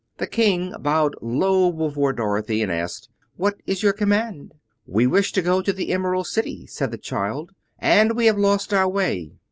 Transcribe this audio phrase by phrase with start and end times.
[0.17, 3.07] The King bowed low before Dorothy, and asked,
[3.37, 4.51] "What is your command?"
[4.87, 8.73] "We wish to go to the Emerald City," said the child, "and we have lost
[8.73, 9.33] our way."